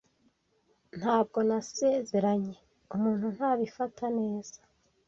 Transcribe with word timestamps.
Ntabwo 0.99 1.37
nasezeranye 1.47 2.55
umuntu 2.95 3.25
ntabifata 3.35 4.05
neza. 4.17 4.59